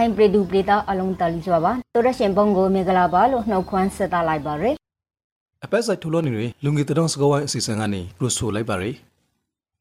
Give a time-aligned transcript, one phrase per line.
[0.02, 4.74] ိုင်ပြည်သူပြည်သားအလုံးတလီစွာပါတော်ရရှင်ပုံကိုမင်္ဂလာပါလို့နှုတ်ခွန်းဆက်သလိုက်ပါရယ်
[5.64, 8.94] အပတ်ဆိုင်ထိုးလို့နေတွေလူငယ်တောင်စကဝိုင်းအစီအစဉ်ကနေပရိုဆိုလိုက်ပါရယ်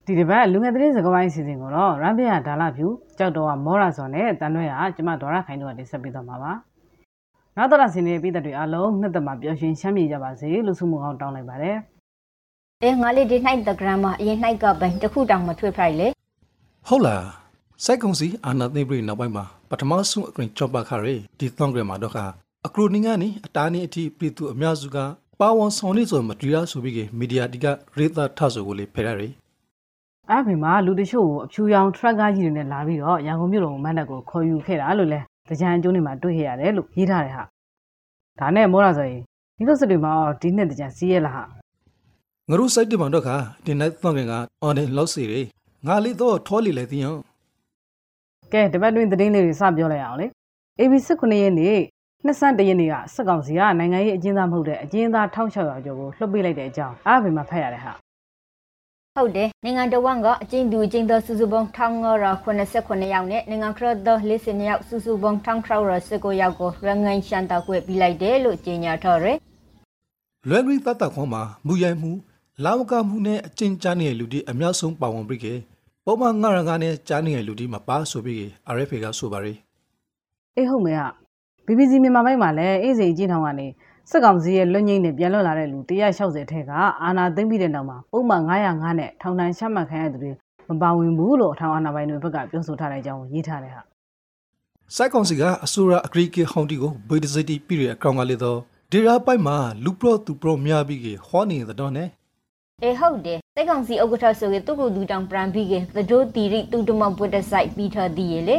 [0.05, 6.51] ဒီတစ်ပတ်လူငယ်သတင်းစကားပိုင်းအစီအစဉ်ကိုတော့ရန်ပြရဒါလာဖြူကြောက်တော့ကမောရာစော်နဲ့တန်ရွဲ့ကကျမဒေါ်ရခိုင်တို့ကတင်ဆက်ပေးသွားမှာပါ
[7.57, 11.77] နောက်တော့ဆင်းနေတဲ့ပြည်သက်တွေအားလုံးနှစ်သက်မှာပျော်ရွှင်ချမ်းမြေ့ကြပါစေလို့ဆုမကောင်းတောင်းလိုက်ပါတယ်
[12.83, 16.07] အဲငါလေးဒီနိုင်တဂရမ်မှာအရင်နိုင်ကပိုင်တစ်ခုတောင်မထွေဖိုက်လေ
[16.87, 17.23] ဟုတ်လား
[17.85, 22.17] စိုက်ကုံစီအာနာသိပြည်နောက်ပိုင်းမှာ ပထမဆုံးအကရင်ချော့ပါခရဲဒီသောင်းဂရမ်မှာတော့က
[22.65, 24.97] အကရိုနင်းကနေအတားနေအထိပြည်သူအများစုက
[25.39, 27.65] ပါဝန်ဆောင်နေဆိုမတူရဆိုပြီးကမီဒီယာတီက
[27.97, 29.33] ရေသာထဆိုကိုလေဖယ်ရရယ်
[30.29, 35.19] အဲ့ဒီမှာလူတချို့ကိုအဖြူရောင်ထရက်ကားကြီးတွေနဲ့လာပြီးတော့ရန်ကုန်မြို့တော်မန္တကိုခေါ်ယူခဲ့တာလို့လဲ
[35.49, 37.43] တကြံကျိုးနေမှာတွေ့ခဲ့ရတယ်လို့ရေးထားတယ်ဟာ
[38.39, 39.21] ဒါနဲ့မောရာစော်ရင်
[39.57, 41.43] ဒီလိုစစ်တွေမှာဒီနှစ်တကြံစီးရဲလားဟာ
[42.49, 43.29] ငါတို့စိုက်တင်မှာတော့က
[43.65, 44.33] ဒီနိုင်သောင်းက
[44.63, 45.47] အော်နေလောက်စီရယ်
[45.87, 47.15] ငါလေးတော့ထောလီလေတင်ရော
[48.53, 50.27] ကဲဒီဘက်တွင်သတင်းလေးတွေစပြောလိုက်အောင်လေ
[50.79, 51.77] AB 19ရက်နေ့
[52.25, 57.93] 21ရက်နေ့ကစက်ကောင်စီကနိုင်ငံရေးအကျဉ်းသားမဟုတ်တဲ့အကျဉ်းသား1600ကျော်ကိုလွှတ်ပေးလိုက်တဲ့အကြောင်းအားပေမှာဖတ်ရတယ်ဟာ
[59.15, 69.37] ဟုတ်တယ်နိုင်ငံတော်ဝန်ကအကျဉ်းသူအကျဉ်းသားစုစုပေါင်း1989ယောက်နဲ့နိုင်ငံခရတော်40ယောက်စုစုပေါင်း1619ယောက်ကိုရန်ငိုင်းရှန်တာကွဲပြီးလိုက်တယ်လို့ကြေညာထားရယ်
[70.49, 72.11] လွယ်ဂရီတတ်တခွန်မှာမူရိုက်မှု
[72.63, 75.45] လာဝကမှုနဲ့အကျဉ်းချနေတဲ့လူတွေအများဆုံးပါဝင်ပြီးက
[76.09, 78.41] ပုံမှန်ငါရငါနဲ့ကြားနေတဲ့လူတွေမပါဆိုပြီး
[78.75, 79.57] RFA ကဆိုပါရယ်
[80.57, 81.07] အေးဟုတ်မယ်ဟာ
[81.65, 83.67] BBC မြန်မာပိုင်းမှာလည်းအေးစိန်အကျဉ်းထောင်ကနေ
[84.09, 86.71] စက်ကောင်စီရဲ့လွတ်ငိမ့်နဲ့ပြန်လွတ်လာတဲ့လူ160ထဲက
[87.03, 90.31] အာနာသိမ့်ပြီးတဲ့နောက်မှာပုံမှန်905နဲ့ထောင်ဒဏ်ချမှတ်ခံရတဲ့သူတွေ
[90.69, 93.81] မပါဝင်ဘူးလို့ထောင်အာဏာပိုင်တွေဘက်ကပြောဆိုထားတဲ့အကြောင်းကိုရေးထားတယ်ဟာ
[94.95, 98.59] စိုက်ကောင်စီကအဆိုရာအဂရီကေဟောင်တီကိုဗေဒစိတီပြည်ရအကောင်ကလေးတော့
[98.91, 102.07] ဒေရာပိုက်မှာလူပရောသူပရောများပြီးကဟောနေတဲ့တော့နဲ့
[102.83, 108.55] အေဟုတ်တယ်စိတ်ကောင်စီဥက္ကဋ္ဌဆိုရင်သူ့ကိုသူတောင်ပရန်ပြီးကသတို့တီရိသူတမပွတ်တဲ့ဆိုင်ပြီးထားသည်လေ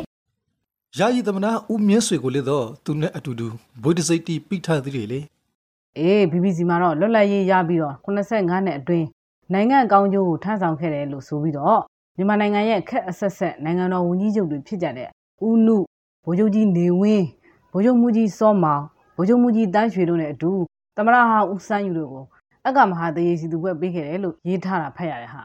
[0.98, 3.46] ယာယီသမနာဦးမြင့်ဆွေကိုလေတော့သူနဲ့အတူတူ
[3.82, 5.20] ဗေဒစိတီပြီးထားသေးတယ်လေ
[5.98, 9.06] အေး BBC မှာတော့လွတ်လပ်ရေးရပြီးတော့85နှစ်အတွင်း
[9.52, 11.80] နိုင်ငံအကောင်းကျိုးကိုထမ်းဆောင်ခဲ့တယ်လို့ဆိုပြီးတော့
[12.16, 15.08] မြန်မာနိုင်ငံရဲ့ခက်အဆက်ဆက်နိုင်ငံတော်ဝန်ကြီးချုပ်တွေဖြစ်ကြတဲ့
[15.46, 15.76] ဦးနု
[16.24, 17.26] ဗိုလ်ချုပ်ကြီးနေဝင်း
[17.72, 18.82] ဗိုလ်ချုပ်မှုကြီးစောမောင်
[19.16, 20.50] ဗိုလ်ချုပ်မှုကြီးတန်းရွှေတို့နဲ့အတူ
[20.96, 22.24] သမရဟာဦးစန်းယူတို့ကို
[22.66, 25.42] အကမဟာတရေစီသူဘက်ပေးခဲ့တယ်လို့ရေးထားတာဖတ်ရတယ်ဟာ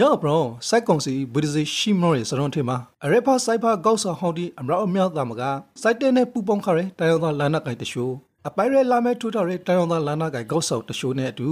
[0.00, 5.42] ရောဘရောစိုက်ကောင်စီဗေဒစိရှိမောရဲ့စရုံထဲမှာအရက်ဖာစိုက်ဖာကောက်ဆာဟောင်းတီအမရောအမြောက်သားမက
[5.82, 8.14] စိုက်တဲ့နဲ့ပူပေါင်းခရဲတိုင်အောင်သာလာနာကိုင်တရှိုး
[8.48, 11.48] အပိုင်ရဲလာမဲထူထော်ရဲတိုင်အောင်သာလာနာကိုင်ကောက်ဆောက်တရှိုးနဲ့အတူ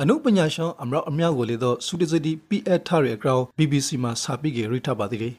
[0.00, 5.34] အနုပညာရှင်အမရောအမြောက်ကိုလေတော့စူတစတီ PS ထားရဲ့အကောင် BBC မှာစာပြီးကရိထပါသေးတယ်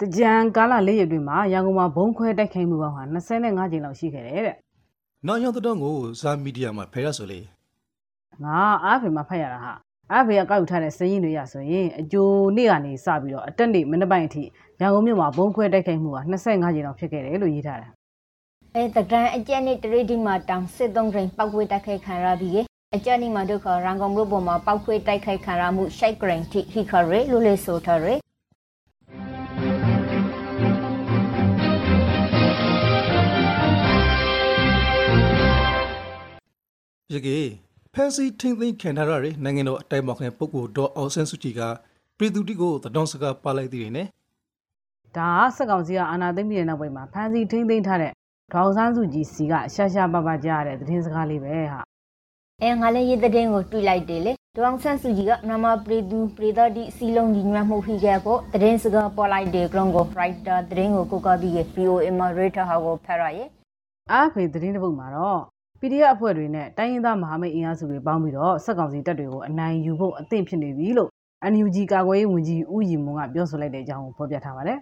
[0.00, 4.56] တကြံကာလလေးရက်တွင်မှာရန်ကုန်မှာဘုံခွဲတိုက်ခိုက်မှုပေါင်းဟာ25ကြိမ်လောက်ရှိခဲ့တယ်တဲ့
[5.26, 7.40] နောက်ရောက်တော့ကိုဇာမီဒီယာမှာဖယ်ရဆိုလေ
[8.44, 9.72] ငါအားဖေမှာဖတ်ရတာဟာ
[10.12, 14.42] အားဖေကကောက်ယူထားတဲ့စည်ရင်းတွေရဆိုရင်အကျိုးနေ့ကနေစပြီးတော့အတက်နေ့မနေ့ပိုင်းအထိ
[14.80, 17.90] ရန်ကုန်မြို့မှာဘုံခွဲတိုက်ခိုက်မှုဟာ25ကြိမ်လောက်ဖြစ်ခဲ့တယ်လို့ရေးထားတယ်
[18.74, 22.58] အဲတဂရန်အကျဉ်းနေတရေဒီမှာတောင်စစ်သုံးရင်ပောက်ခွေတိုက်ခိုက်ခံရပြီးက
[22.94, 28.18] အကျဉ်းနေမှာဒုက္ခရန်ကုန်မြို့ပေါ်မှာပောက်ခွေတိုက်ခိုက်ခံရမှုရှိုက်ဂရင်တိဟီခရဲလို့လေဆိုထားရယ်
[37.14, 37.65] ရကေ
[37.98, 41.60] ဖန်စီထင်းသိမ်းခံထားရတဲ့နိုင်ငံတော်အတိုင်ပင်ခံပုဂ္ဂိုလ်ဒေါ်အောင်ဆန်းစုကြည်က
[42.18, 44.06] ပြည်သူတိကိုတတော်စကားပါလိုက်သေးတယ်နဲ့
[45.16, 48.12] ဒါကစက်ကောင်စီကအာဏာသိမ်းပြီးတဲ့နောက်ပိုင်းမှာဖမ်းဆီးထိန်းသိမ်းထားတဲ့
[48.52, 51.80] ဒေါအောင်ဆန်းစုကြည်စီကရှာရှာပါပါကြားရတဲ့သတင်းစကားလေးပဲဟာ
[52.62, 63.44] အဲငါလည်းရေးတဲ့င်းကိုတွေ့လိုက်တယ်လေဒေါအောင်ဆန်းစုကြည်ကမမပရီသူပရီတော်ဒီစီလုံးညီညွတ်မှုဖြစ်ခဲ့ကိုတရင်စကားပေါ်လိုက်တဲ့ ground ကို writer တရင်ကိုကိုကပြီး VOA moderator ဟာကိုဖရရဲ
[64.12, 65.42] အားဖေသတင်းတစ်ပုဒ်မှာတော့
[65.80, 71.10] PDF အဖွဲ့တွေနဲ့တိုင်းရင်းသားမဟာမိတ်အင်အားစုတွေပေါင်းပြီးတော့စက်ကောင်စီတပ်တွေကိုအနိုင်ယူဖို့အသင့်ဖြစ်နေပြီလို့
[71.52, 74.78] NUG ကာကွယ်ရေးဝန်ကြီးဦးရီမွန်ကပြောဆိုလိုက်တဲ့အကြောင်းကိုဖော်ပြထားပါတယ်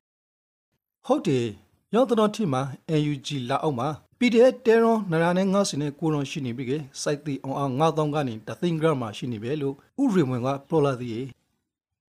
[1.06, 1.46] ဟုတ်တယ်
[1.94, 6.72] ရောက်တော့ထိမှာ AUG လာအောင်မှာ PDF တဲရွန်နရာနဲ့ငါစနေကိုရွန်ရှိနေပြီက
[7.02, 11.26] စိုက်တီအောင်အောင်9000ကနေတသိန်းဂရမ်မှာရှိနေပဲလို့ဥရေမွန်ကပလော်လာသေးရဲ့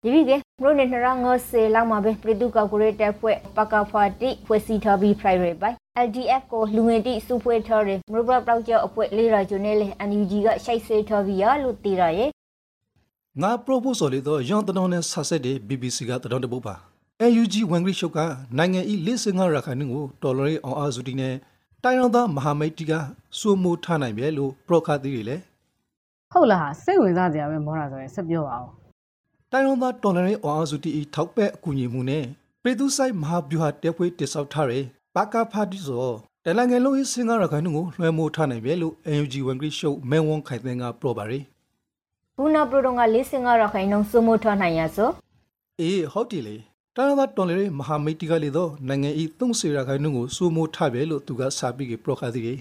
[0.03, 12.31] ဒီပြီးကမရိုနေနရငောဆေလောက်မှာပဲပြည်သူ့ကော်ပိုရေးတပ်ဖွဲ့ပကဖာတိဖွဲ့စည်းထားပြီး private ပိုင် LDF ကိုလူငယ်တိစုဖွဲ့ထားတဲ့မရိုဘပရောက်ကျအဖွဲ့လေးရာကျွန်းနဲ့လေ NUG ကရှိုက်ဆေးထားပြီးရလို့တည်ရရဲ့
[13.43, 16.75] ငါ proposal လေးတော့ရောင်းတတော်နဲ့ဆက်ဆက်တဲ့ BBC ကတတော်တပုတ်ပါ
[17.23, 18.19] AUG ဝန်ဂရိရှုပ်က
[18.59, 21.35] နိုင်ငံဤလေးစင်ငါရခိုင်နှကိုတော်လရီအောင်အားစုတီနဲ့
[21.85, 22.93] တိုင်ရောင်သားမဟာမိတ်တီက
[23.39, 25.37] စိုးမိုးထားနိုင်ပဲလို့ပရောခါသီးတွေလေ
[26.33, 28.69] ဟုတ်လားဟာစိတ်ဝင်စားစရာပဲမောတာဆိုရင်ဆက်ပြောပါဦး
[29.53, 32.25] တိုင်ရောင်သားတော်လရီအောင်အားစုတီထောက်ပဲ့အကူအညီမှုနဲ့
[32.63, 34.85] ပြည်သူဆိုင်မဟာဗျူဟာတက်ဖွဲ့တည်ဆောက်ထားတဲ့
[35.17, 36.09] ပါကာဖာတီဆို
[36.45, 41.41] တလငယ်လုံးဤစင်ငါရခိုင်နှကိုလွှဲမိုးထားနိုင်ပဲလို့ AUG ဝန်ဂရိရှုပ်မဲဝွန်ခိုင်တဲ့ကပရောပါရီ
[42.37, 45.11] ဘူးနာပရိုတော့ကလေးစင်ကရခိုင်နှုံစုမို့ထားနိုင်ရဆို
[45.81, 46.57] အေးဟုတ်တယ်လေ
[46.97, 52.59] တိုင်းရင်းသားတော်လေမဟာမိတ်တီကလေးတော့နိုင်ငံဤသုံးစေရာခိုင်နှုန်းကိုစိုးမိုးထားပဲလို့သူကစာပြီးပရောခါသည်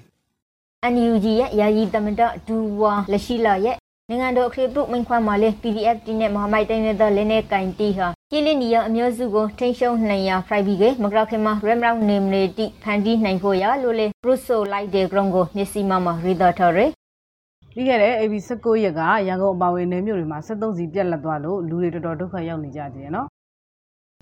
[0.93, 3.75] NUG ရဲ့ယာယီသမဒဒူဝါလက်ရှိလာရဲ့
[4.09, 16.91] နိုင်ငံတော်အခရီးပုမင်းခွမ်းမှာလဲ PDF တီနဲ့မဟာမိုက်တိုင်းတဲ့လဲနဲ့ကင်တီဟာ ကီလီနီယာအမျိုးစုကိုထိန်းချုပ်နိုင်ရာဖရိုက်ဘီကမကရခင်မှာရမ်ရောင်နေမနေတီဖန်တီနိုင်ဖို့ရလို့လေပရုဆိုလိုက်တဲ့ဂရုံကိုမျက်စိမှမှာရီဒါထော်ရယ်
[17.73, 23.27] ပြီးခဲ့တဲ့ AB 19ရက်ကရန်ကုန်အပါဝင်နယ်မြို့တွေမှာ73စီပြက်လက်သွားလို့လူတွေတော်တော်ဒုက္ခရောက်နေကြတယ်နော်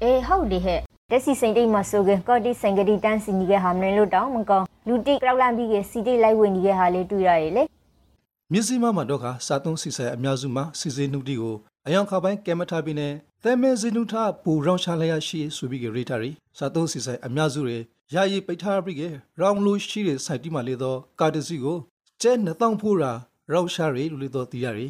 [0.01, 0.79] အေးဟုတ်တယ်ဟဲ့
[1.11, 7.63] တက်စီစိန်တိတ်မှာဆိုကကော့တီစင်ကတိတန်းစီနီကဟာမနေလို့တောင်းမကောလူတိကရောက်လန့်ပြီးကစီတိတ်လိုက်ဝင်နေခဲ့ဟာလေတွေ့ရရဲ့လေ
[8.53, 11.55] မြစည်းမမှာတော့ခါစာသုံးစီဆိုင်အများစုမှာစီစေနှုတ်တီကို
[11.89, 13.13] အယောင်ခါပိုင်းကင်မထာပြီးနဲ့
[13.43, 14.13] သဲမဲစင်းနုထ
[14.43, 17.77] ပူရောင်းချလျက်ရှိဆိုပြီးကရေတာရီစာသုံးစီဆိုင်အများစုတွေ
[18.13, 19.01] ယာယီပိတ်ထားပြီးက
[19.39, 21.77] ရောင်းလို့ရှိတဲ့စိုက်တီမှာလေတော့ကာတစီကို
[22.21, 23.11] ကျဲ2000ဖိုးရာ
[23.51, 24.87] ရောင်းချရီလို့လေတော့တီးရရီ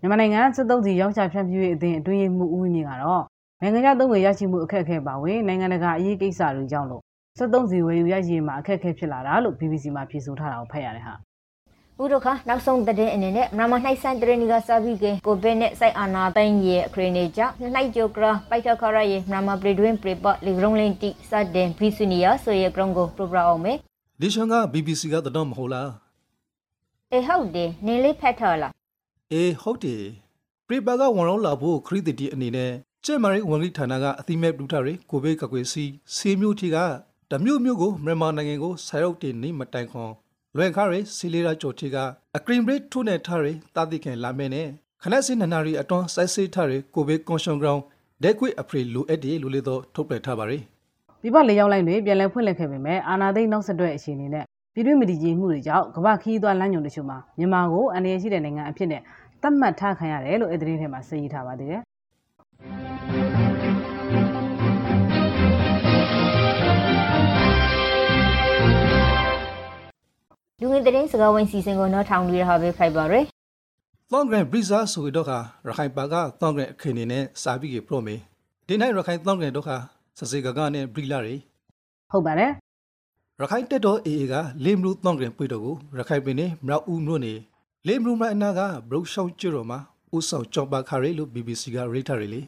[0.00, 3.24] မြန်မာနိုင်ငံ73စီရောင်းချဖြန့်ဖြူးရေးအသင်းအတွင်းမှုဦးမြင့်ကတော့
[3.60, 7.02] နိုင်ငံခြားသုံးငွေရရှိမှုအခက်အခဲပါဝင်နိုင်ငံတကာအရေးကိစ္စတွေကြောင့်လို့
[7.38, 11.14] 73စီဝယ်ယူရရှိမှာအခက်အခဲဖြစ်လာတာလို့ BBC မှာဖြေဆိုထားတာကိုဖတ်ရတယ်ဟာ
[12.02, 23.72] ဥဒခနောက်ဆုံးတဲ့အနေနဲ့မြန်မာနှိုက်ဆန်တရနီကစာပြီးကကိုဗစ်နဲ့စိုက်အာနာတိုင်းရဲ့အခရနေကြနှိုက်ကြိုကရာပိုက်ထခရရဲ့မြန်မာပြည်တွင်ပြပလီဂရုံလင်းတီစတဲ့ဘီစနီယာဆိုရဲ့ဂရုံကိုပရိုဂရမ်အောင်မေ
[24.20, 25.90] ဒီရှန်က BBC ကတော့မဟုတ်လား
[27.12, 28.72] အေးဟုတ်တယ်နင်းလေးဖတ်ထားလား
[29.32, 30.02] အေးဟုတ်တယ်
[30.68, 32.72] ပြပကဝန်ရောလာဖို့ခရီးတီအနေနဲ့
[33.04, 36.76] ကျဲမာရီဝန်ကြီးဌာနကအသိမဲ့ပလူတာတွေကိုဗစ်ကကွယ်စီစီမျိုးတီက
[37.30, 40.10] တမျိုးမျိုးကိုမြန်မာနိုင်ငံကိုဆာရုပ်တင်နေမတိုင်ခွန်
[40.56, 41.96] လွယ်ခါရစီလီရာချိုတီက
[42.36, 43.46] အကရင်ဘရစ်ထုနဲ့ထားရ
[43.76, 44.66] တာတိခင်လာမဲနဲ့
[45.02, 47.82] ခနက်စင်နနာရီအတွန်းစိုက်စစ်ထားရကိုဘေကွန်ရှွန်ဂရောင်း
[48.22, 50.62] ဒက်ကွိအဖရီလိုအပ်တယ်လို့လေတော့ထုတ်ပြန်ထားပါရယ်
[51.22, 59.00] ပြပလေရောက်လိုက်တွေပြန်လည်ဖွင့်လှစ်ခဲ့ပေမဲ့အာနာသိန်းနောက်ဆက်တွဲအခြေအနေနဲ့ပြည်တွင်းမတည်ငြိမ်မှုတွေကြောင့်ကမ္ဘာခီးသွွားလမ်းညွန်တချို့မှာမြန်မာကိုအန္တရာယ်ရှိတဲ့နိုင်ငံအဖြစ်နဲ့
[59.42, 61.82] သတ်မှတ်ထားခံရတယ်လို့အသတင်းထဲမှာစည်ထားပါသေးတယ်
[70.60, 73.24] လူငင်တဲ့စကားဝိုင်းစီစဉ်ကိုတော့ထောင်တွေ့ရဟာပဲဖိုက်ပါရယ်။
[74.10, 75.32] သောင်ဂရန်ဘရီဇာဆိုတော့က
[75.66, 78.16] ရခိုင်ပါကသောင်ဂရန်အခင်းနေနဲ့စာပြီးကပရိုမေ
[78.66, 79.70] ဒီနိုင်ရခိုင်သောင်ဂရန်တော့က
[80.18, 81.36] စစေကကနဲ့ဘရီလာရီ
[82.10, 82.52] ဟုတ်ပါတယ်
[83.40, 84.34] ရခိုင်တက်တော်အေအေက
[84.64, 87.34] လေမလူသောင်ဂရန်ပွေတော့ကိုရခိုင်ပင်နဲ့မရောက်ဦးမြို့နေ
[87.86, 89.78] လေမလူမအနာကဘရုတ်ရှောင်းကျွတော်မှာ
[90.14, 92.40] ဦးဆောင်ကြောပါခါရီလို့ BBC ကရိထားရလေ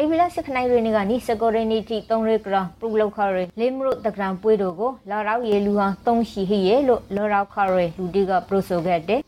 [0.00, 3.28] အေဗီလာစခနိုင်ရင်းကနီစကိုရနီတီ3ရကရပရလောက်ခရ
[3.60, 7.66] လေမရုတကရံပွေးတို့ကိုလာရောက်ရေလူဟာ3ရှိဟိရေလို့လောရောက်ခရ
[7.98, 9.20] လူတီကပရိုဆိုခဲ့တဲ့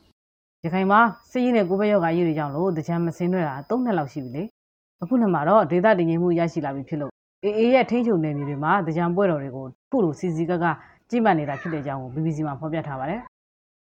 [0.65, 4.43] ရခိုင်မှာစစ်ရေးနဲ့ကိုဗစ်ရောဂါရေးတွေကြောင့်လို့တကြံမစင်းတွေ့တာ3နှစ်လောက်ရှိပြီလေ
[5.03, 7.13] အခုနှစ်မှာတော့ဒေသတည်ငြိမ်မှုရရှိလာပြီဖြစ်လို့
[7.45, 10.65] အေအေရဲ့ထိန်းချုပ်နယ်မြေတွေမှာတကြံပွဲတော်တွေကိုခုလိုစီစီကက
[11.11, 13.21] ကြည့်မှတ်နေတာဖြစ်တဲ့အကြောင်းကို BBC မှာဖော်ပြထားပါတယ်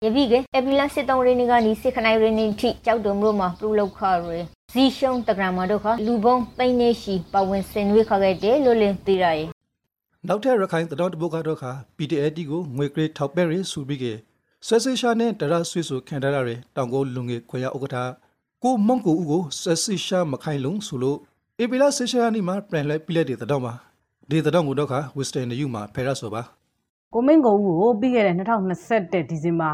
[0.05, 4.39] ယပိကအပီလာစစ်တုံးရင်းကနီစစ်ခနိုင်ရင်းထိကြောက်တုံမြို့မှာပလူလောက်ခရ
[4.73, 9.49] ဇီရှုံတဂရမတို့ခလူဘုံပိနေရှိပဝင်စင်ဝေခခဲ့တယ်လို့လင်းသိရရဲ့
[10.29, 14.05] နောက်ထပ်ရခိုင်တတော်တပုတ်ကတော့ခါ PTAD ကိုငွေကလေးထောက်ပဲ့ရဆူပြီးက
[14.67, 17.97] ဆွဲဆွေရှာနဲ့တရဆွေဆိုခံထားရတဲ့တောင်ကိုလူငယ်ခွေရဥက္ကဋ္ဌ
[18.65, 21.19] ကိုမုံကိုဦးကိုဆွဲဆွေရှာမခိုင်လုံးဆိုလို့
[21.61, 23.75] အေပီလာဆေရှာနီမှာပြန်လဲပြလက်တဲ့တောင်မှာ
[24.31, 26.43] ဒီတောင်ကိုတော့ခါဝက်စတန်ယူမှာဖယ်ရဆိုပါ
[27.15, 29.71] ကိုမင်းကိုဦးကိုပြီးခဲ့တဲ့2021ဒီဇင်ဘာ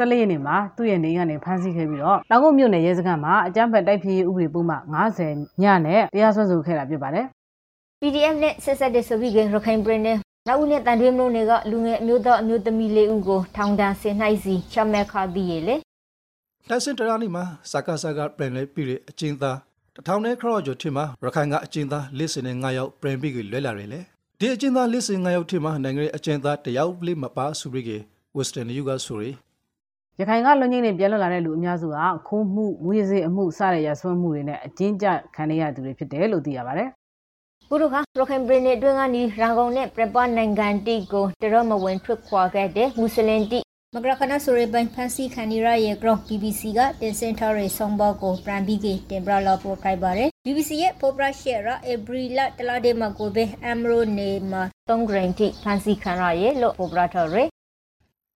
[0.00, 4.76] 14ရက်နေ့မှာသူ့ရဲ့နေကနေဖမ်းဆီးခဲ့ပြီးတော့တောင်ကုတ်မြို့နယ်ရဲစခန်းမှာအကြမ်းဖက်တိုက်ဖျက်ရေးဥပဒေပုံမှ
[5.18, 7.26] 90ညနဲ့တရားစွဲဆိုခဲ့တာဖြစ်ပါတယ်
[8.00, 15.76] PDF နဲ့ဆက်ဆက်တဲ့ဆိုပြီးရခိုင်ပြည်နယ်နောက်ဦးနဲ့တန်တွင်းမလို့တွေကလူငယ်အမျိုးသားအမျိုးသမီးလေးဦးကိုထောင်ဒဏ်ဆင်နှိုက်စီချမှတ်ခါသည်ရေလေ
[16.68, 19.56] တက်စင်တရာနီမှာစကားစကားပြန်လဲပြီးတဲ့အချင်းသား
[19.96, 24.00] တထောင်နဲ့ခရော့ကျော်ထင်မှာရခိုင်ကအချင်းသားလစ်စင်နဲ့9ယောက်ပြန်ပြီးလွဲလာတယ်လေ
[24.40, 27.90] ဒီအချင်းသားလစ်စင်9ယောက်ထင်မှာနိုင်ငံရဲ့အချင်းသားတယောက်လေးမပါစုပြီးက
[28.36, 29.30] Western ယူကဆိုရီ
[30.20, 31.94] ရခိုင်ကလွန်ငင်းနဲ့ပြန်လွတ်လာတဲ့လူအများစုက
[32.28, 36.88] ခိုးမှုမူရစေအမှုစတဲ့ရဆွမ်းမှုတွေနဲ့အကျဉ်းကျခံရသူတွေဖြစ်တယ်လို့သိရပါတယ်။
[37.68, 43.58] ဘုရုခရခိုင်ပြည်နယ်အတွင်းကနီရန်ကုန်နဲ့ပြပနိုင်ငံတီကိုတရမဝင်ထွက်ခွာခဲ့တဲ့မွတ်စလင်တီ
[43.94, 57.36] မဂရခနာဆိုရဘန်ဖန်စီခန်နီရာရဲ့ ground BBC ကတင်စင်ထားတဲ့ဆောင်ဘောကိုပရန်ဘီကေတင်ဘရာလာပို့ခိုင်ပါတယ် BBC ရဲ့ Popra Share ရ April လတလာဒေမကိုပဲအမ်ရိုနေမှာ3 grain တိဖန်စီခန်ရာရဲ့လို့ Popra ထော်ရ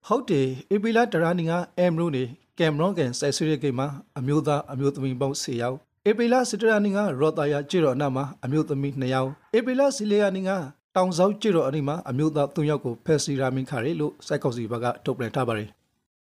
[0.08, 2.24] ဟုတ်တယ်အေပီလာတရာနီကအမ်ရိုနေ
[2.58, 3.86] ကင်မရွန်ကန်စိုက်ဆွေးတဲ့ကိမှာ
[4.18, 10.50] အမျိုးသားအမျိုးသမီးပေါင်း10ယောက်အေပီလာစစ်တရာနီကရော်တာယာကြည့်တော်အနာမှာအမျိုးသမီး2ယောက်အေပီလာစီလီယာနီက
[10.96, 15.68] တောင်စောက်ကြည့်တော်အနီမှာအမျိုးသား3ယောက်ကိုဖက်စီရာမင်ခါရီလို့စိုက်ကောက်စီဘက်ကထုတ်ပြန်ထားပါတယ်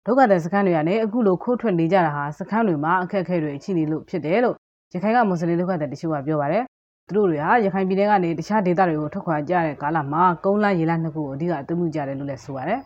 [0.05, 4.55] ဒုက္ခတဲ့စခန်းတွေကနေအခုလိုခိုးထွက်နေကြတာဟာစခန်းတွေမှာအခက်အခဲတွေရှိနေလို့ဖြစ်တယ်လို့
[4.93, 6.63] ရခိုင်ကမွတ်စလင်ဒုက္ခတဲ့တချို့ကပြောပါတယ်
[7.07, 12.79] သူတို့တွေဟာရခိုင်ပြည်နယ်ကနေတခြားဒေသတွေကိုထွက်ခွာကြတဲ့ကာလမှာကုန်းလန်းရေလန်းနှစ်ခုကိုအဓိကအသုံးပြုကြတယ်လို့လည်းဆိုပါတယ်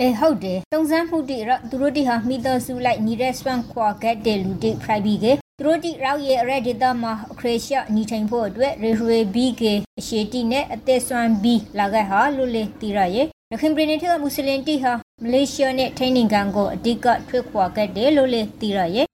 [0.00, 19.06] အေဟုတ်တယ်တုံစမ်းမှုတိရသူတို့တိဟာမိတော်စုလိုက်ညီရက်စပန်ခွာကက်တယ်လူတိဖရိုက်ဘီကေသူတို့တိရောက်ရဲ့ရက်ဒေတာမှာအခရေရှညီထိုင်ဖို့အတွက်ရေရေဘီကေအရှိတီနဲ့အသက်ဆွမ်းဘီလာခဲ့ဟာလူလေတီရရဲ့ရခိုင်ပြည်နယ်ထက်မွတ်စလင်တီဟာမလေးရှားနဲ့ထိုင်းနိုင်ငံကိုအဓိကထွက်ခွာခဲ့တယ်လို့လေတီရရဲ့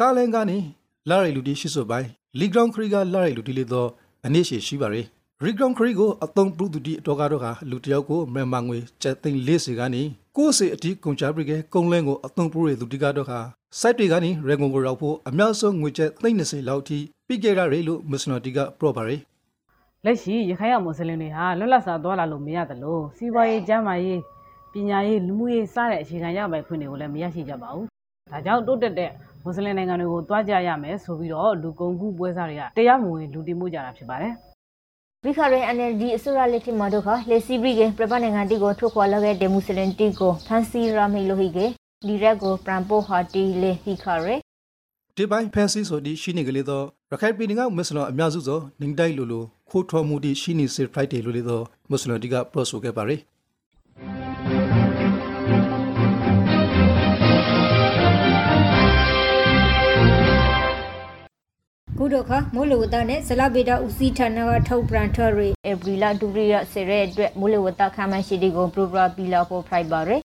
[0.00, 0.58] ကားလန်ကနေ
[1.10, 3.88] လာရီလူတီရှိဆိုပိုင်းလီဂရောင်းခရီကလာရီလူတီလေတော့
[4.26, 4.96] အနည်းရှိရှိပါရ
[5.40, 10.02] ယ်ရီဂရောင်းခရီကိုအသုံးပြုသူတီအတော်ကတော့ကလူတယောက်ကိုမြန်မာငွေကျပ်သိန်း40ကနေ
[10.36, 13.32] ကိုယ်စီအတီကုန်ချပရိကကုန်းလန်းကိုအသုံးပြုရသူတီကတော့က
[13.80, 19.20] စိုက်တွေကနေရေဂွန်ကိုရောက်ဖို့အများဆုံးငွေကျပ်သိန်း20လောက်ထိပြီးခဲ့ရတယ်လို့မစ္စနော်တီကပြောပါရယ်
[20.04, 24.20] လက်ရှိရခိုင်ရမွတ်စလင်တွေဟာလွတ်လပ်စွာသွားလာလို့မရသလိုစီးပွားရေးကျန်းမာရေး
[24.72, 27.86] ပညာရေးလူမှုရေးစတဲ့အခြေခံရပိုင်ခွင့်တွေကိုလည်းမရရှိကြပါဘူး။
[28.32, 29.10] ဒါကြောင့်တိုးတက်တဲ့
[29.42, 34.34] မွတ်စလင်နိုင်ငံတွေကိုတွားကြရမယ်ဆိုပြီးတော့လူကုန်ကူးပွဲစားတွေကတရားမဝင်လူတင်မှုကြတာဖြစ်ပါတယ်။
[35.24, 41.58] ဘိခရဲ NLD အစိုးရလက်ထက်မှာတော့ခလေစီဘရီကပြပနိုင်ငံတီကိုထုတ်ခွာလာခဲ့တဲ့မွတ်စလင်တီကိုဖန်စီရာမေလိုဟီက
[42.06, 44.34] ဒီရက်ကိုပရန်ပိုဟာတီလေဟီခရဲ
[45.16, 53.20] ဒီပိုင်းဖန်စီဆိုဒီရှိနေကလေးတော့ရခိုင်ပြည်နယ်ကမွတ်စလင်အများစုသောနေတိုက်လိုလိုခိုးထော်မှုတီရှိနေစေဖရိုက်တေလိုလေတော့မွတ်စလင်တီကပရော့ဆိုခဲ့ပါရယ်
[62.00, 70.20] ကုဒခမိုးလေဝသနဲ့ဇလဗေဒဦးစီးဌာနကထုတ်ပြန်ထရီဧပြီလဒူရီရဆေရဲအတွက်မိုးလေဝသခန့်မှန်းရှိတီကိုပရိုဂရပီလာဖို့ဖိုက်ပါရယ်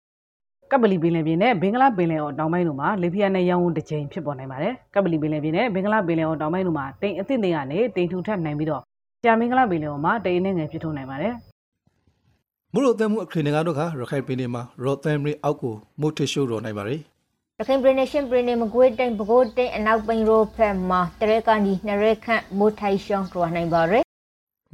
[0.71, 8.83] ကပ်ပလီပင်လယ်ပြင်နဲ့ဘင်္ဂလားပင်လယ်အော်တောင်ပိုင်းတို့မှာလေပြင်းနဲ့ရောင်းဝန်းတစ်ချိန်ဖြစ်ပေါ်နိုင်ပါတယ်။ကပ်ပလီပင်လယ်ပြင်နဲ့ဘင်္ဂလားပင်လယ်အော်တောင်ပိုင်းတို့မှာတိမ်အသင့်တွေကနေတိမ်ထူထပ်နိုင်ပြီးတော့
[9.25, 11.35] ကြာမင်္ဂလာပင်လယ်အော်မှာတိမ်နဲ့ငယ်ဖြစ်ထွန်းနိုင်ပါတယ်။
[12.75, 17.01] မလို့တဲ့မှုအခရင်တွေကတော့ခရခိုင်ပြည်နယ်မှာရော့သမ်ရီအောက်ကိုမိုထေရှိုးတော်နိုင်ပါရယ်
[17.63, 24.05] ရခိုင်ပြည်နယ်ရှင်ပြည်နယ်မကွေးတိုင်းပဲခူးတိုင်းအနောက်ပိုင်းရိုးဖက်မှာတရဲကန်ဒီနရဲခန့်မိုးထိုင်ရှောင်းတွားနိုင်ပါရယ်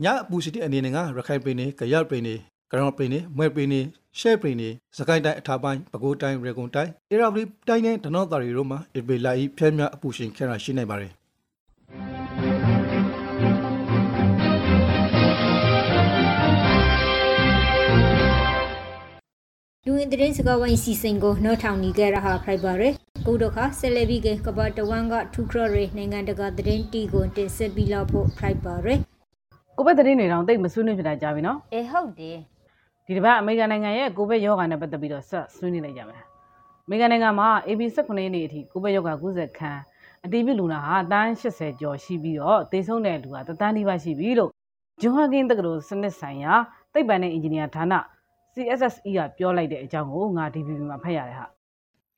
[0.05, 2.39] ညအပူရှိတဲ့အနေနဲ့ကရခိုင်ပြည်နယ်ကရပြည်နယ်
[2.71, 3.85] ကရောင်ပြည်နယ်မွဲပြည်နယ်
[4.19, 11.13] ရှဲပြည်နယ်စကိုင်းတိုင်းအထာပိုင်းပဲခူးတိုင်းရေကုန်တိုင်းအေရာပလီတိုင်းနဲ့ဒနော့တာရီတို့မှာအပေလာဤဖျက်မြအပူရှင်ခဲတာရှိနိုင်ပါရယ်
[19.89, 22.95] လူဝင်တဲ့စကားဝိုင်းစီစဉ်ကိုနှောထောင်နေကြရဟာဖိုက်ပါရယ်
[23.27, 28.99] ကုဒခဆယ်လဘီကကဘာတဝန်ကထူခရရေနိုင်ငံတကာသတင်းတီကိုတင်ဆက်ပြီးလောက်ဖို့ဖိုက်ပါရယ်
[29.77, 32.39] ကိုဗစ်သတင်းတွေတောင်တိတ်မဆွေးနွေးဖြစ်တာကြာပြီနော်အေဟုတ်တယ်
[33.07, 36.21] ဒီတစ်ပတ်အမေရိကန်နိုင်ငံရဲ့ကိုဗစ်ရောဂါနဲ့ပတ်သက်ပြီးတော့ဆက်ဆွေးနွေးလိုက်ကြမယ်
[36.87, 39.81] အမေရိကန်နိုင်ငံမှာ AB19 ရက်နေ့အထိကိုဗစ်ရောဂါ90ခန်း
[40.25, 44.51] အတည်ပြုလူနာဟာတန်း80ကျော်ရှိပြီးတော့သေဆုံးတဲ့လူဟာတသန်းနီးပါးရှိပြီလို့
[45.03, 46.55] ဂျွန်ဟကင်တက္ကသိုလ်စနစ်ဆိုင်ရာ
[46.93, 47.95] သိပ္ပံနဲ့အင်ဂျင်နီယာဌာန
[48.57, 51.47] CSSE ကပြောလိုက်တဲ့အကြောင်းကိုငါ DVB မှာဖတ်ရတယ်ဟာ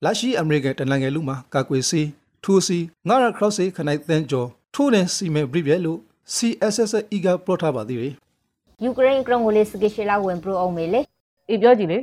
[0.04, 2.08] လာရှိအမေရိကန်တနိုင်ငံလူမှာကာကွယ်ဆေး
[2.44, 2.78] ထိုးစီ
[3.08, 5.98] ငါရခရော့ဆေးခနိုင်တန်းကျော်ထိုးတဲ့စီမဲဘရိပြဲလို့
[6.34, 8.12] CSSE ကပလော့ထားပါသေးတယ်
[8.84, 11.00] ယူကရိန်းကရုံကိုလေးစကရှလာဝင်ပရိုအောင်မေလေ
[11.50, 11.98] အေးပြောကြည့်လေ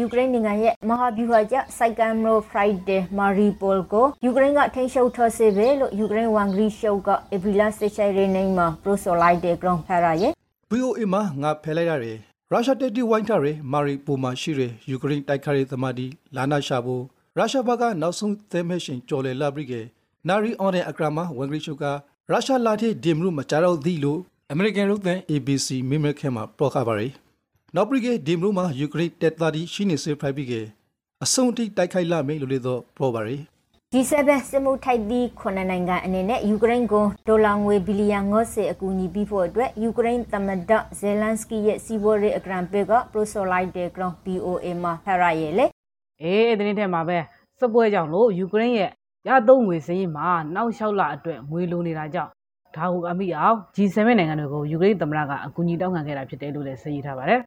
[0.00, 10.32] ယူကရိန်းနိုင်ငံရဲ့မဟာဗျူဟာကျစိုက်ကမ်မရိုဖရိုက်ဒေမာရီပိုလ်ကိုယူကရိန်းကထိန်းချုပ်ထားစေပဲလို့ယူကရိန်းဝန်ဂရီရှုပ်ကအေဗီလာစချိုင်ရနေမှာပရိုဆိုလိုက်တဲ့ကရုံဖရာရဲ့
[10.72, 12.18] VOA မှာငါဖယ်လိုက်ရတယ်
[12.52, 14.60] ရုရှားတက်တီဝိုင်းထားရမာရီပိုမှာရှိရ
[14.90, 17.02] ယူကရိန်းတိုက်ခါရသမားဒီလာနာရှာဖို့
[17.36, 19.80] ရုရှားဘက်ကနောက်ဆုံးသဲမဲရှင်ကျော်လေလာဘရိကေ
[20.28, 21.84] နာရီအော်တဲ့အကရမဝန်ဂရီရှုက
[22.30, 24.20] ရုရှားလာတဲ့ဒီမရုမကြတော့သည်လို့
[24.52, 27.12] အမေရိကန်ရုပ်သံ ABC မိမခဲမှာပလော့ခပါရယ်
[27.74, 30.60] နောက်ဘရိကေဒီမရုမှာယူကရိန်းတက်တာဒီရှိနေစေဖိုက်ဘရိကေ
[31.24, 33.42] အဆုံးထိတိုက်ခိုက်လာမယ်လို့လေတော့ပလော့ပါရယ်
[33.96, 45.66] G7 စစ်မှုထိုက်သည့်ခုနှစ်နိုင်ငံအနေနဲ့ယူကရိန်းကိုဒေါ်လာငွေဘီလီယံ90အကူအညီပေးဖို့အတွက်ယူကရိန်းသမ္မတဇယ်လန်စကီရဲ့စီးပွားရေးအကရန်ပေကပရိုဆိုလိုက်တဲ့ကရုံ POA မှာဖရာရဲ့လေ
[46.22, 47.18] အေးအဲ့ဒီနေ့ထဲမှာပဲ
[47.60, 48.90] စပွဲကြောင့်လို့ယူကရိန်းရဲ့
[49.28, 52.30] ရသုံးငွေစည်းမှာနောက်လျှောက်လအတွက်ငွေလိုနေတာကြောင့်
[52.76, 57.40] ဒါကိုအမိအောင် G7 နိုင်ငံတွေကိုယူကရိန်းသမ္မတကအကူအညီတောင်းခံခဲ့တာဖြစ်တယ်လို့လည်းသိရထားပါတယ်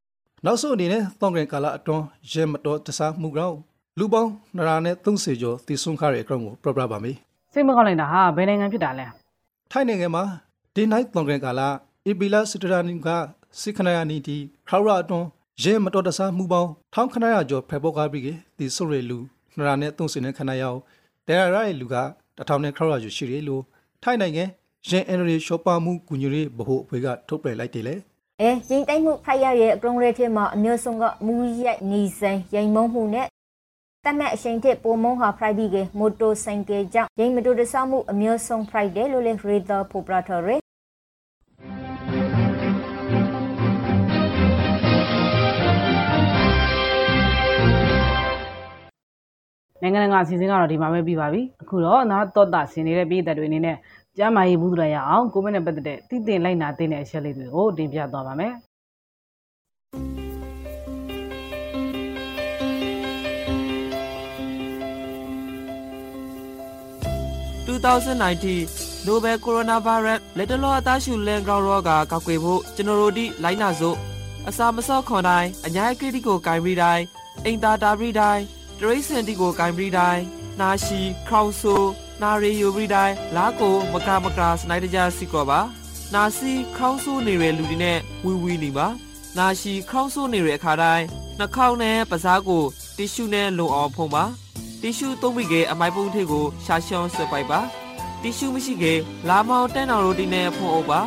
[0.46, 3.56] နောက်ဆုံးအနေနဲ့တောင်ကင်ကာလာအတွန်းရဲမတော်တစားမှုကောင်
[3.98, 7.16] လူပေါင်း230ကျော်တည်ဆုံခရတဲ့အကြောင်းကိုပြပြပါမယ်
[7.54, 9.06] စိတ်မကောင်းလိုက်တာဟာဘယ်နိုင်ငံဖြစ်တာလဲ။
[9.72, 10.24] ထိုင်းနိုင်ငံမှာ
[10.76, 11.70] ဒီနိုင်တောင်ကင်ကာလာ
[12.08, 13.10] အပီလာစတရာနီက
[13.60, 15.28] စိခနယာနီတီခရဝရအတွန်း
[15.64, 18.24] ရဲမတော်တစားမှုပေါင်း1900ကျော်ဖက်ပေါ်ကားပြီး
[18.58, 19.18] တည်ဆုံရလူ
[19.58, 20.80] 230နဲ့ခဏရောက်
[21.28, 21.98] ဒရရရဲ့လူက
[22.38, 23.64] 1000နဲ့ခရဝရကျော်ရှိတယ်လို့
[24.04, 24.44] ထိုင်းနိုင်ငံ
[24.90, 27.96] ရန်အန်ရီရှော့ပါမှုကူညီရေးဗဟိုအဖွဲ့ကထုတ်ပြန်လိုက်တယ်လေ။
[28.42, 33.28] အဲရင်တိုက်မှုဖိုက်ရရဲ့အကရုံရဲထဲမှာအမျိုးဆုံးကမူရိုက်နေဆိုင်ရိမ်မုံမှုနဲ့
[34.06, 40.56] တတ်မဲ့အချိန်တစ်ပုံမုံဟာဖရိုက်ပြီးကမိုတိုဆိုင်ကယ်ကြောင့်ရိမ်မတိုတဆမှုအမျိုးဆုံးဖရိုက်တယ်လို့လေရေတာဖိုပရာထော်ရဲ
[49.82, 53.78] နိုင်ငံတကာအစီအစဉ်ကတော့ဒီမှာပဲပြီးပါပြီအခုတော့နောက်တော့တာဆင်နေတဲ့ပြည်သက်တွေအနေနဲ့
[54.18, 58.54] ကျမ်းမာရေးဘူးတူရအောင်ကိုဗစ်နဲ့ပတ်သက်တဲ့တည်တင်လိုက်နာတဲ့အချက်လေးတွေကိုတင်ပြသွားပါမယ်
[67.84, 73.98] 2019 Nobel Coronavirus လက်တလောအသားရှူလန်ဂရောင်းရောဂါကောက်ွယ်ဖို့ကျွန်တော်တို့ဒီလိုင်းနာစို့
[74.48, 77.04] အစာမစော့ခွန်တိုင်းအညာကရတီကိုဂိုင်းပြီးတိုင်း
[77.46, 78.44] အိမ်သာတာပြီးတိုင်း
[78.80, 80.24] တရိစင်တီကိုဂိုင်းပြီးတိုင်း
[80.60, 81.76] နာရှီခေါင်ဆူ
[82.22, 85.60] နာရီယိုပြီးတိုင်းလာကိုမကမကစနိုက်တကြစီကောပါ
[86.14, 88.88] နာစီခေါင်းဆူနေတဲ့လူတွေနဲ့ဝီဝီနေပါ
[89.38, 91.06] နာရှီခေါင်းဆူနေတဲ့အခါတိုင်း
[91.40, 92.64] နှာခေါင်းနဲ့ပစားကို
[92.98, 94.24] တီရှူနဲ့လုံအောင်ဖုံးပါ
[94.82, 97.60] တီရှူသုံးပြီးကအမိုက်ပုံးထိပ်ကိုရှာရှောင်းဆွဲပိုက်ပါ
[98.22, 98.94] တီရှူမရှိကေ
[99.28, 101.02] လာမောင်တန်းတော်ရိုတီနဲ့ဖုံးအုပ်ပါ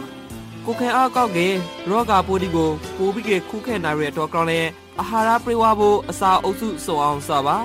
[0.65, 1.49] ကိုခဲအားကောက်ကေ
[1.89, 4.61] ရောဂါပိုးဒီကိုပိုးပြီးကေခုခဲနိုင်ရတဲ့တော့ကောင်းလဲ
[5.01, 7.57] အာဟာရပြေဝဖို့အစာအုပ်စုစုံအောင်စပါ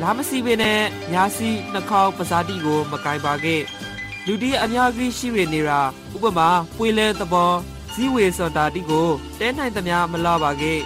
[0.00, 0.80] လာမစီပင်နဲ့
[1.12, 3.62] ညာစီနှာခေါင်းပစားတိကိုမကင်ပါခဲ့
[4.26, 5.80] လူဒီအများကြီးရှိရနေတာ
[6.14, 7.52] ဥပမာပွေလဲသဘော
[7.94, 10.80] ဇီဝေစတာတိကိုတဲနိုင်သမျှမလာပါခဲ့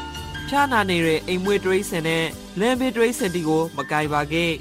[0.48, 2.24] ဖြာနာနေတဲ့အိမ်မွေးတရိစင်နဲ့
[2.60, 4.52] လမ်းဘေးတရိစင်တီကိုမကင်ပါခဲ့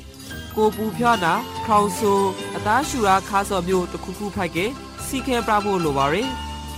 [0.55, 1.33] ကိုပူဖြာနာ
[1.65, 2.11] ခေါင်ဆူ
[2.55, 4.57] အသားရှူရာခါစော်မျိုးတစ်ခုခုဖိုက်က
[5.05, 6.29] စီခဲပြဖို့လိုပါရယ်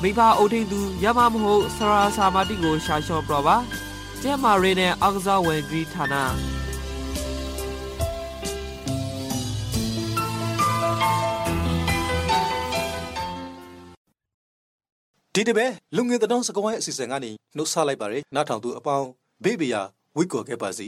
[0.01, 3.57] မိဘအုပ်ထိန်သူရမမဟုတ်ဆရာစာမတိကိုရှာလျှော့ပြပါ
[4.21, 6.15] ကျဲမာရီနဲ့အောက်ကစားဝင်ဂရီဌာန
[15.37, 15.65] ဒီတပဲ
[15.95, 19.07] လူငင်တောင်းစကောင်းရဲ့အစီအစဉ်ကနေနှုတ်ဆက်လိုက်ပါရယ်နားထောင်သူအပေါင်း
[19.43, 19.81] ဘေးဘီယာ
[20.17, 20.87] ဝိတ်ကော်ခဲ့ပါစီ